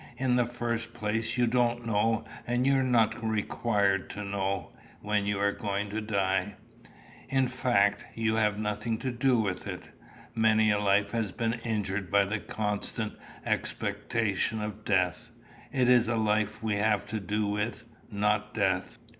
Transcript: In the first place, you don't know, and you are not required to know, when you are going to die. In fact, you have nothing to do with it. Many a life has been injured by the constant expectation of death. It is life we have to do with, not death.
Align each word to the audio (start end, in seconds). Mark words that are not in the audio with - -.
In 0.17 0.35
the 0.35 0.47
first 0.47 0.95
place, 0.95 1.37
you 1.37 1.45
don't 1.45 1.85
know, 1.85 2.25
and 2.47 2.65
you 2.65 2.73
are 2.77 2.81
not 2.83 3.23
required 3.23 4.09
to 4.09 4.23
know, 4.23 4.71
when 5.01 5.27
you 5.27 5.37
are 5.37 5.51
going 5.51 5.91
to 5.91 6.01
die. 6.01 6.55
In 7.29 7.47
fact, 7.47 8.03
you 8.15 8.37
have 8.37 8.57
nothing 8.57 8.97
to 8.97 9.11
do 9.11 9.37
with 9.37 9.67
it. 9.67 9.91
Many 10.33 10.71
a 10.71 10.79
life 10.79 11.11
has 11.11 11.31
been 11.31 11.53
injured 11.53 12.09
by 12.09 12.25
the 12.25 12.39
constant 12.39 13.13
expectation 13.45 14.59
of 14.59 14.83
death. 14.83 15.29
It 15.71 15.87
is 15.87 16.07
life 16.09 16.63
we 16.63 16.77
have 16.77 17.05
to 17.09 17.19
do 17.19 17.45
with, 17.45 17.83
not 18.09 18.55
death. 18.55 18.97